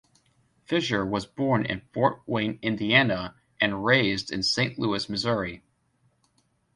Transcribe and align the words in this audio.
Fischer 0.65 1.05
was 1.05 1.27
born 1.27 1.63
in 1.63 1.83
Fort 1.93 2.23
Wayne, 2.25 2.57
Indiana, 2.63 3.35
and 3.59 3.85
raised 3.85 4.31
in 4.31 4.41
Saint 4.41 4.79
Louis, 4.79 5.07
Missouri. 5.07 5.61